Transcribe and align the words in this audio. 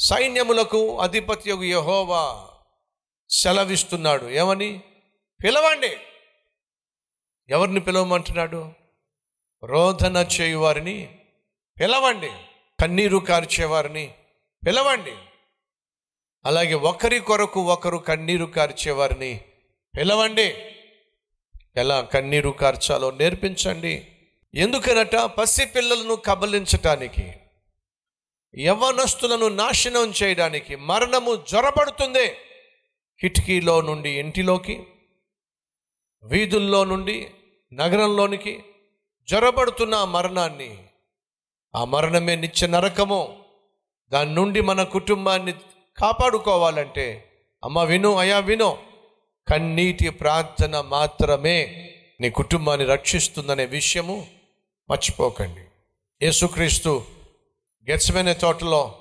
సైన్యములకు 0.00 1.00
అధిపతి 1.00 1.50
యహోవా 1.50 2.48
సెలవిస్తున్నాడు. 3.30 4.26
ఏమని? 4.26 4.80
పిలవండి. 5.44 5.96
ఎవరిని 7.48 7.80
పిలవమంటున్నాడు? 7.80 8.72
రోధన 9.64 10.28
చేయువారిని 10.40 11.18
పిలవండి. 11.80 12.30
కన్నీరు 12.80 13.18
కార్చేవారిని 13.18 14.14
పిలవండి. 14.66 15.14
అలాగే 16.44 16.74
ఒకరి 16.74 17.20
కొరకు 17.20 17.62
ఒకరు 17.62 17.96
కన్నీరు 17.96 18.44
కార్చేవారిని 18.44 19.40
పిలవండి. 19.98 20.54
ఎలా 21.76 22.00
కన్నీరు 22.00 22.50
కార్చాలో 22.50 23.10
నేర్పించండి. 23.10 24.06
ఎందుకనట? 24.54 25.16
పసి 25.16 25.66
పిల్లలను 25.66 26.16
కబలించటానికి. 26.16 27.34
యవ్వనస్తులను 28.56 29.48
నాశనం 29.48 30.12
చేయడానికి 30.22 30.76
మరణము 30.76 31.44
జ్వరపడుతుంది 31.48 32.28
కిటికీలో 33.20 33.80
నుండి 33.80 34.10
ఇంటిలోకి 34.10 34.84
వీధుల్లో 36.22 36.84
నుండి 36.84 37.30
నగరంలోనికి 37.72 38.64
జ్వరపడుతున్న 39.28 39.94
ఆ 39.94 40.04
మరణాన్ని 40.04 40.84
ఆ 41.76 41.84
మరణమే 41.84 42.36
నిత్య 42.36 42.66
నరకము. 42.66 43.44
దాని 44.08 44.34
నుండి 44.34 44.60
మన 44.60 44.82
కుటుంబాన్ని 44.82 45.52
కాపాడుకోవాలంటే 45.98 47.30
అమ్మ 47.64 47.82
విను 47.82 48.16
అయా 48.16 48.38
విను 48.38 48.78
కన్నీటి 49.48 50.08
ప్రార్థన 50.08 50.80
మాత్రమే 50.80 51.90
నీ 52.20 52.30
కుటుంబాన్ని 52.30 52.86
రక్షిస్తుందనే 52.86 53.64
విషయము 53.64 54.26
మర్చిపోకండి. 54.90 55.60
యేసుక్రీస్తు 56.24 57.04
గెచ్చమైన 57.90 58.32
తోటలో 58.32 58.98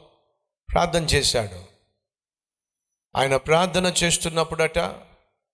ప్రార్థన 0.73 1.03
చేశాడు. 1.03 1.63
ఆయన 3.17 3.35
ప్రార్థన 3.35 3.93
చేస్తున్నప్పుడట 4.03 4.79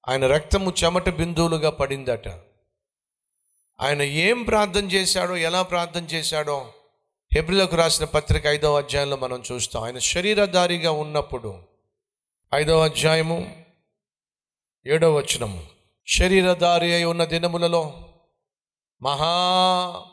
ఆయన 0.10 0.28
రక్తము 0.28 0.74
చెమట 0.84 1.10
బిందువులుగా 1.10 1.70
పడిందట. 1.70 2.28
ఆయన 3.82 4.02
ఏం 4.02 4.44
ప్రార్థన 4.44 4.92
చేశాడో 4.92 5.38
ఎలా 5.38 5.62
ప్రార్థన 5.62 6.04
చేశాడో 6.04 6.74
హెబ్రిలకు 7.34 7.76
రాసిన 7.76 8.06
పత్రిక 8.06 8.48
ఐదవ 8.48 8.78
అధ్యాయంలో 8.78 9.18
మనం 9.18 9.44
చూస్తాం. 9.52 9.84
ఆయన 9.84 9.98
శరీరధారిగా 9.98 10.92
ఉన్నప్పుడు 10.92 11.64
ఐదవ 12.54 12.84
అధ్యాయము 12.84 13.66
ఏడవ 14.86 15.18
వచనము. 15.18 15.66
శరీరధారి 16.08 16.94
అయి 16.94 17.04
ఉన్న 17.04 17.26
దినములలో 17.26 18.10
మహా 19.02 20.06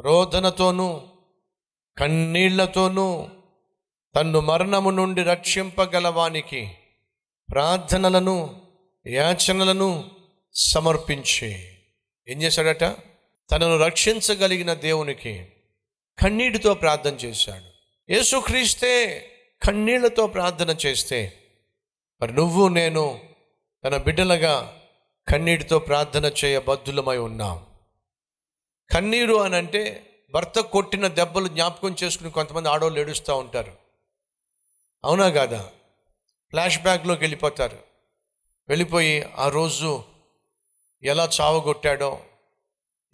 రోదనతోనూ 0.00 1.08
కన్నీళ్ళతోనూ 1.98 3.28
తన్ను 4.16 4.40
మరణము 4.40 4.90
నుండి 4.90 5.22
రక్షింపగలవానికి 5.22 6.70
ప్రార్థనలను 7.50 8.62
యాచనలను 9.06 10.10
సమర్పించి. 10.54 11.78
ఏం 12.28 12.42
చేశాడట? 12.42 12.84
తనను 13.50 13.78
రక్షించగలిగిన 13.78 14.74
దేవునికి 14.74 15.46
కన్నీటితో 16.22 16.74
ప్రార్థన 16.74 17.14
చేశాడు. 17.14 17.64
యేసుక్రీస్తే 18.12 19.18
కన్నీళ్ళతో 19.62 20.26
ప్రార్థన 20.26 20.76
చేస్తే 20.86 21.38
మరి 22.22 22.32
నువ్వు 22.32 22.68
నేను 22.68 23.20
తన 23.84 23.96
బిడ్డలుగా 23.96 24.82
కన్నీటితో 25.28 25.78
ప్రార్థన 25.78 26.32
చేయ 26.44 26.58
బద్దులమై 26.58 27.16
ఉన్నాం. 27.16 27.66
కన్నీరు 28.90 29.34
అని 29.34 29.56
అంటే 29.56 30.08
భర్త 30.32 30.60
కొట్టిన 30.60 31.06
దెబ్బలు 31.06 31.48
జ్ఞాపకం 31.48 31.96
చేసుకుని 32.04 32.30
కొంతమంది 32.30 32.68
ఆడవాళ్ళు 32.68 33.00
ఏడుస్తూ 33.00 33.36
ఉంటారు. 33.36 33.76
అవునా 35.04 35.28
కాదా? 35.28 35.70
ఫ్లాష్ 36.50 36.82
బ్యాక్లోకి 36.82 37.20
వెళ్ళిపోతారు. 37.20 37.78
వెళ్ళిపోయి 38.68 39.22
ఆ 39.22 39.48
రోజు 39.48 40.04
ఎలా 41.02 41.28
చావగొట్టాడో 41.40 42.20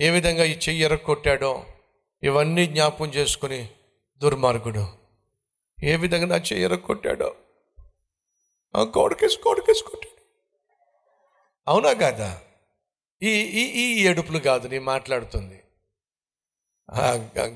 ఏ 0.00 0.10
విధంగా 0.10 0.44
ఈ 0.44 0.52
చెయ్యి 0.52 0.84
ఎరగొట్టాడో 0.84 1.66
ఇవన్నీ 2.22 2.66
జ్ఞాపకం 2.66 3.08
చేసుకుని 3.08 3.68
దుర్మార్గుడు. 4.18 4.88
ఏ 5.84 5.96
విధంగా 5.96 6.26
నా 6.26 6.36
చెయ్యి 6.36 6.62
ఎరగొట్టాడో? 6.62 7.34
ఆ 8.76 8.84
కోడకేసి 8.84 9.38
కోడకేసి 9.38 9.84
కొట్టాడు. 9.84 10.22
అవునా 11.68 11.92
కాదా? 11.92 12.40
ఈ 13.22 13.28
ఈ 13.28 13.62
ఈ 13.62 14.08
ఏడుపులు 14.08 14.38
కాదు 14.38 14.68
నేను 14.68 14.84
మాట్లాడుతుంది. 14.84 15.62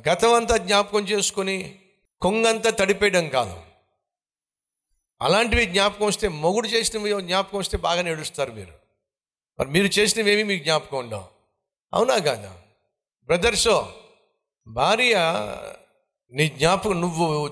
గతం 0.08 0.34
అంతా 0.34 0.56
జ్ఞాపకం 0.56 1.00
చేసుకుని 1.08 1.78
కొంగంతా 2.20 2.70
తడిపేయడం 2.70 3.28
కాదు. 3.28 3.62
అలాంటివి 5.22 5.66
జ్ఞాపకం 5.66 6.06
వస్తే 6.06 6.28
మొగుడు 6.28 6.68
చేసినవి 6.68 7.22
జ్ఞాపకం 7.22 7.58
వస్తే 7.58 7.78
బాగానే 7.78 8.10
ఏడుస్తారు 8.10 8.52
మీరు. 8.52 8.72
మరి 9.58 9.68
మీరు 9.68 9.86
చేసినవేమి 9.86 10.42
మీకు 10.42 10.62
జ్ఞాపకం 10.62 10.98
ఉండవు. 10.98 11.24
అవునా 11.94 12.18
కాదా? 12.18 12.58
బ్రదర్సో 13.24 13.94
భార్య 14.66 15.14
నీ 16.32 16.48
జ్ఞాపకం 16.48 17.00
నువ్వు 17.00 17.48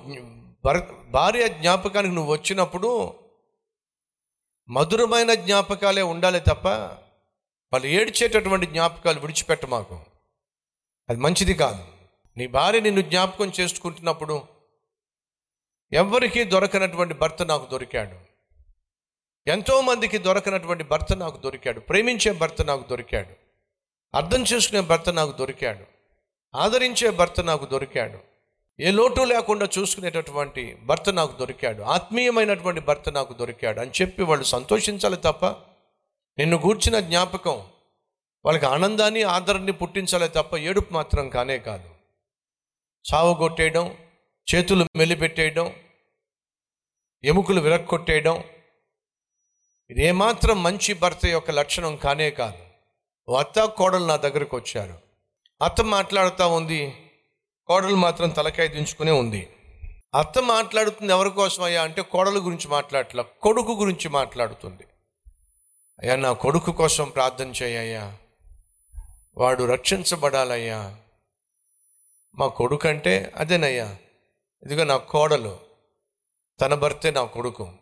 భార్య 1.11 1.49
జ్ఞాపకానికి 1.49 2.15
నువ్వు 2.15 2.33
వచ్చినప్పుడు 2.33 3.15
మధురమైన 4.69 5.35
జ్ఞాపకాలే 5.35 6.03
ఉండాలి 6.03 6.41
తప్ప 6.41 6.69
వాళ్ళు 7.73 7.87
ఏడ్చేటటువంటి 7.87 8.67
జ్ఞాపకాలు 8.67 9.21
విడిచిపెట్ట 9.21 9.67
మాకు. 9.67 10.10
అది 11.11 11.21
మంచిది 11.21 11.55
కాదు. 11.55 11.85
నీ 12.37 12.47
భార్య 12.47 12.81
నిన్ను 12.81 13.01
జ్ఞాపకం 13.01 13.53
చేసుకుంటున్నప్పుడు 13.61 14.43
ఎవ్వరికీ 15.93 16.45
దొరకనటువంటి 16.45 17.15
భర్త 17.15 17.43
నాకు 17.43 17.71
దొరికాడు. 17.71 18.17
ఎంతోమందికి 19.51 20.19
దొరకనటువంటి 20.19 20.85
భర్త 20.85 21.17
నాకు 21.17 21.37
దొరికాడు. 21.37 21.81
ప్రేమించే 21.81 22.33
భర్త 22.33 22.63
నాకు 22.63 22.89
దొరికాడు. 22.89 23.29
అర్థం 24.17 24.43
చేసుకునే 24.43 24.81
భర్త 24.81 25.11
నాకు 25.11 25.33
దొరికాడు. 25.33 25.85
ఆదరించే 26.57 27.11
భర్త 27.11 27.41
నాకు 27.41 27.67
దొరికాడు. 27.67 28.19
ఏ 28.81 28.91
లోటు 28.91 29.21
లేకుండా 29.21 29.69
చూసుకునేటటువంటి 29.79 30.75
భర్త 30.75 31.11
నాకు 31.11 31.39
దొరికాడు. 31.39 31.83
ఆత్మీయమైనటువంటి 31.83 32.81
భర్త 32.81 33.09
నాకు 33.09 33.33
దొరికాడు 33.33 33.81
అని 33.81 33.91
చెప్పి 34.03 34.23
వాళ్ళు 34.23 34.45
సంతోషించాలి 34.45 35.17
తప్ప 35.17 35.47
నిన్ను 36.39 36.57
గూర్చిన 36.57 37.01
జ్ఞాపకం 37.01 37.67
వాళ్ళకి 38.45 38.67
ఆనందాన్ని 38.67 39.23
ఆదరణని 39.23 39.73
పుట్టించాలే 39.73 40.29
తప్ప 40.29 40.57
ఏడుపు 40.57 40.95
మాత్రం 40.95 41.29
కానే 41.29 41.59
కాదు. 41.59 41.91
చావగొట్టేయడం 43.15 43.97
చేతులు 44.55 44.87
మెలిపెట్టేయడం 44.97 45.73
ఎముకలు 47.25 47.61
విరక్కొట్టేయడం 47.61 48.45
ఇది 49.91 50.05
ఏమాత్రం 50.05 50.63
మంచి 50.63 50.95
భర్త 50.95 51.27
యొక్క 51.27 51.51
లక్షణం 51.51 51.97
కానే 51.97 52.31
కాదు. 52.31 52.71
అత్త 53.33 53.65
కోడలు 53.65 54.05
నా 54.05 54.17
దగ్గరకు 54.17 54.57
వచ్చారు. 54.57 54.99
అత్త 55.63 55.81
మాట్లాడుతూ 55.81 56.49
ఉంది. 56.49 57.11
కోడలు 57.67 57.95
మాత్రం 57.95 58.29
తలకాయ 58.29 58.69
దించుకునే 58.69 59.13
ఉంది. 59.13 59.49
అత్త 60.15 60.39
మాట్లాడుతుంది 60.39 61.13
ఎవరి 61.13 61.31
కోసం 61.31 61.63
అయ్యా 61.63 61.83
అంటే 61.83 62.03
కోడల 62.03 62.39
గురించి 62.39 62.69
మాట్లాడట్లా 62.69 63.23
కొడుకు 63.23 63.73
గురించి 63.73 64.09
మాట్లాడుతుంది. 64.09 64.83
అయ్యా 66.01 66.17
నా 66.17 66.33
కొడుకు 66.33 66.73
కోసం 66.73 67.09
ప్రార్థన 67.09 67.49
చేయయ్యా 67.49 68.17
వాడు 69.37 69.65
రక్షించబడాలయ్యా. 69.65 70.97
మా 72.35 72.47
కొడుకు 72.47 72.89
అంటే 72.89 73.33
అదేనయ్యా. 73.37 73.97
ఇదిగో 74.63 74.85
నా 74.85 74.97
కోడలు. 74.97 75.59
తన 76.61 76.75
భర్తే 76.75 77.11
నా 77.11 77.25
కొడుకు. 77.25 77.73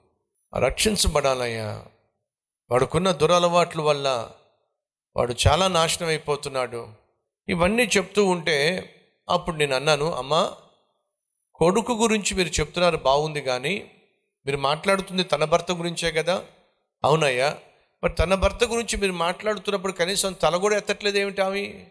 రక్షించబడాలయ్యా. 0.58 1.84
వాడుకున్న 2.70 3.12
దురలవాట్ల 3.12 3.81
వల్ల 3.81 4.31
వాడు 5.16 5.34
చాలా 5.48 5.69
నాశనం 5.69 6.08
అయిపోతున్నాడు 6.08 6.88
ఇవన్నీ 7.48 7.82
చెప్తూ 7.82 8.26
ఉంటే 8.26 8.84
అప్పుడు 9.28 9.56
నేను 9.56 9.76
అన్నాను 9.76 10.12
అమ్మా 10.12 10.54
కొడుకు 11.54 11.92
గురించి 11.92 12.34
మీరు 12.34 12.49
చెప్తున్నారు 12.49 12.96
బాగుంది 12.96 13.40
కానీ 13.40 13.90
మీరు 14.46 14.56
మాట్లాడుతుంది 14.56 15.23
తన 15.23 15.44
భర్త 15.44 15.73
గురించే 15.73 16.12
కదా? 16.12 16.44
అవునయ్యా. 17.05 17.58
మరి 18.05 18.12
తన 18.12 18.35
భర్త 18.35 18.65
గురించి 18.65 18.97
మీరు 18.97 19.12
మాట్లాడుతున్నప్పుడు 19.12 19.93
కనీసం 19.93 20.33
తల 20.33 20.56
కూడా 20.56 20.77
ఎత్తట్లేదు 20.77 21.19
ఏమిటి 21.19 21.43
ఆమె? 21.43 21.87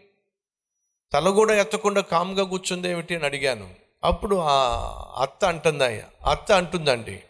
తల 1.12 1.30
కూడా 1.30 1.54
ఎత్తకుండా 1.54 2.00
కామ్గా 2.00 2.44
కూర్చుంది 2.44 2.88
ఏమిటి 2.88 3.14
అని 3.14 3.24
అడిగాను. 3.24 3.74
అప్పుడు 4.04 4.36
ఆ 4.36 4.54
అత్త 5.22 5.44
అంటుంది 5.44 6.02
అత్త 6.26 6.52
అంటుందండి 6.52 7.22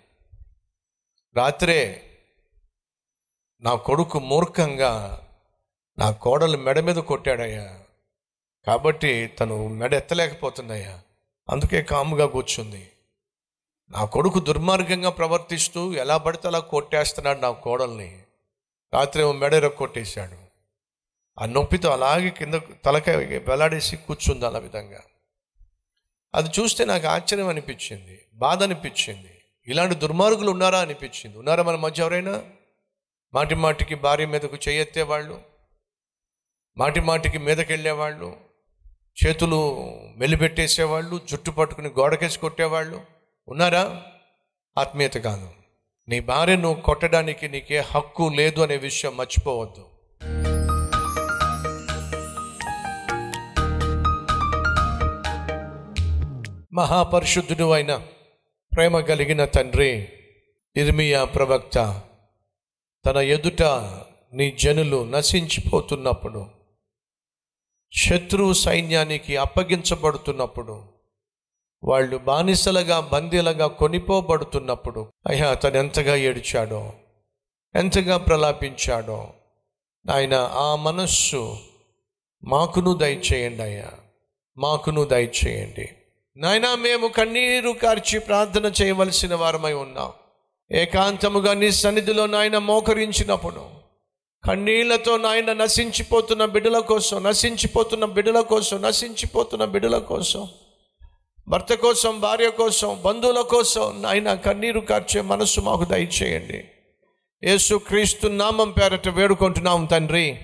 రాత్రే 1.37 2.05
నా 3.63 3.75
కొడుకు 3.75 4.19
మూర్ఖంగా 4.19 5.25
నా 5.99 6.11
కోడలు 6.11 6.57
మెడ 6.57 6.81
మీద 6.81 6.97
కొట్టాడయ్యా. 6.97 7.81
కాబట్టి 8.67 9.27
తను 9.27 9.69
మెడ 9.69 9.95
ఎత్తలేకపోతుందయ్యా. 9.95 11.01
అందుకే 11.51 11.83
కాముగా 11.83 12.27
కూర్చుంది. 12.27 12.91
నా 13.91 14.05
కొడుకు 14.05 14.39
దుర్మార్గంగా 14.39 15.11
ప్రవర్తిస్తూ 15.11 15.95
ఎలా 15.95 16.17
పడితే 16.17 16.49
అలా 16.49 16.59
కొట్టేస్తున్నాడు 16.59 17.41
నా 17.41 17.51
కోడల్ని. 17.51 18.23
రాత్రి 18.94 19.23
ఏమో 19.23 19.32
మెడ 19.32 19.67
కొట్టేశాడు 19.67 20.49
ఆ 21.43 21.46
నొప్పితో 21.46 21.90
అలాగే 21.90 22.31
కింద 22.31 22.55
తలకాయ 22.85 23.17
వెలాడేసి 23.17 23.96
కూర్చుంది 23.96 24.46
అలా 24.46 24.58
విధంగా. 24.58 25.00
అది 26.35 26.50
చూస్తే 26.61 26.85
నాకు 26.85 27.06
ఆశ్చర్యం 27.06 27.49
అనిపించింది 27.49 28.26
బాధ 28.35 28.62
అనిపించింది. 28.62 29.40
ఇలాంటి 29.67 29.94
దుర్మార్గులు 29.94 30.50
ఉన్నారా 30.50 30.79
అనిపించింది. 30.81 31.38
ఉన్నారా 31.38 31.62
మన 31.62 31.76
మధ్య 31.76 32.02
ఎవరైనా? 32.02 32.43
మాటి 33.35 33.55
మాటికి 33.55 33.94
భార్య 33.94 34.26
మీదకు 34.26 34.56
చేయెత్తేవాళ్ళు 34.69 35.41
మాటి 36.79 37.00
మాటికి 37.00 37.38
మీదకి 37.38 37.73
వెళ్ళేవాళ్ళు 37.73 38.37
చేతులు 39.26 39.79
మెలిపెట్టేసేవాళ్ళు 40.17 41.20
జుట్టు 41.25 41.50
పట్టుకుని 41.50 41.88
గోడకేసి 41.88 42.38
కొట్టేవాళ్ళు 42.38 43.00
ఉన్నారా? 43.49 44.02
ఆత్మీయత 44.79 45.14
కాదు. 45.14 45.57
నీ 46.08 46.20
భార్యను 46.20 46.82
కొట్టడానికి 46.84 47.49
నీకే 47.49 47.78
హక్కు 47.78 48.32
లేదు 48.37 48.60
అనే 48.60 48.76
విషయం 48.76 49.16
మర్చిపోవద్దు. 49.16 49.84
మహాపరిశుద్ధుడు 56.72 57.70
అయిన 57.70 57.96
ప్రేమ 58.76 59.00
కలిగిన 59.00 59.44
తండ్రి 59.44 60.08
ఇర్మియా 60.76 61.25
ప్రవక్త 61.25 62.02
తన 63.06 63.16
ఎదుట 63.16 63.62
నీ 64.32 64.50
జనులు 64.50 65.05
నశించిపోతున్నప్పుడు 65.05 66.46
శత్రువు 67.93 68.52
సైన్యానికి 68.52 69.37
అప్పగించబడుతున్నప్పుడు 69.37 70.98
వాళ్ళు 71.83 72.17
బానిసలుగా 72.17 73.01
బందీలుగా 73.01 73.67
కొనిపోబడుతున్నప్పుడు 73.67 75.13
అయ్యా 75.29 75.51
అతను 75.51 75.77
ఎంతగా 75.77 76.17
ఏడ్చాడో 76.17 76.93
ఎంతగా 77.75 78.17
ప్రలాపించాడో. 78.17 79.29
ఆయన 80.11 80.35
ఆ 80.53 80.77
మనస్సు 80.77 81.57
మాకును 82.45 82.95
దయచేయండి 82.95 83.63
అయ్యా 83.63 83.91
మాకును 84.59 85.05
దయచేయండి. 85.05 85.89
నాయనా 86.37 86.75
మేము 86.75 87.07
కన్నీరు 87.07 87.71
కార్చి 87.71 88.19
ప్రార్థన 88.19 88.73
చేయవలసిన 88.83 89.35
వారమై 89.35 89.73
ఉన్నాం. 89.73 90.13
ఏకాంతముగా 90.73 91.55
నీ 91.55 91.71
సన్నిధిలో 91.71 92.27
నాయన 92.27 92.59
మోకరించినప్పుడు 92.59 93.67
కన్నీళ్ళతో 94.45 95.17
నాయన 95.17 95.53
నశించిపోతున్న 95.53 96.45
బిడ్డల 96.45 96.79
కోసం 96.79 97.23
నశించిపోతున్న 97.23 98.05
బిడ్డల 98.05 98.41
కోసం 98.41 98.83
నశించిపోతున్న 98.83 99.65
బిడ్డల 99.65 99.99
కోసం 99.99 100.49
భర్త 101.49 101.75
కోసం 101.75 102.21
భార్య 102.21 102.50
కోసం 102.50 103.03
బంధువుల 103.05 103.41
కోసం 103.41 104.03
నాయన 104.03 104.35
కన్నీరు 104.35 104.81
కార్చే 104.81 105.21
మనస్సు 105.21 105.61
మాకు 105.61 105.85
దయచేయండి. 105.85 106.65
యేసు 107.49 107.75
క్రీస్తు 107.75 108.27
నామం 108.27 108.71
పేరట 108.71 109.09
వేడుకుంటున్నాం 109.09 109.85
తండ్రి. 109.85 110.39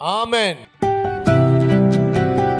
ఆమెన్. 0.00 0.89